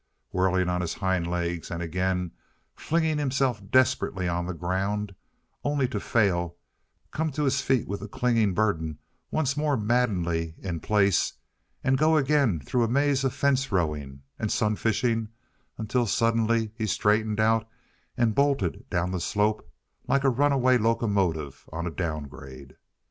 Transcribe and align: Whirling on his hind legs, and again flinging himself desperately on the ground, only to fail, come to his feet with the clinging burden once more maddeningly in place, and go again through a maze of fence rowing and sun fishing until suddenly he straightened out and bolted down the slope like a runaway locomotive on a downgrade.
Whirling 0.31 0.67
on 0.67 0.81
his 0.81 0.95
hind 0.95 1.27
legs, 1.29 1.69
and 1.69 1.83
again 1.83 2.31
flinging 2.73 3.19
himself 3.19 3.61
desperately 3.69 4.27
on 4.27 4.47
the 4.47 4.53
ground, 4.55 5.13
only 5.63 5.87
to 5.89 5.99
fail, 5.99 6.57
come 7.11 7.29
to 7.33 7.43
his 7.43 7.61
feet 7.61 7.87
with 7.87 7.99
the 7.99 8.07
clinging 8.07 8.55
burden 8.55 8.97
once 9.29 9.55
more 9.55 9.77
maddeningly 9.77 10.55
in 10.57 10.79
place, 10.79 11.33
and 11.83 11.99
go 11.99 12.17
again 12.17 12.59
through 12.61 12.83
a 12.83 12.87
maze 12.87 13.23
of 13.23 13.31
fence 13.35 13.71
rowing 13.71 14.23
and 14.39 14.51
sun 14.51 14.75
fishing 14.75 15.27
until 15.77 16.07
suddenly 16.07 16.71
he 16.75 16.87
straightened 16.87 17.39
out 17.39 17.69
and 18.17 18.33
bolted 18.33 18.89
down 18.89 19.11
the 19.11 19.21
slope 19.21 19.71
like 20.07 20.23
a 20.23 20.29
runaway 20.31 20.79
locomotive 20.79 21.69
on 21.71 21.85
a 21.85 21.91
downgrade. 21.91 22.75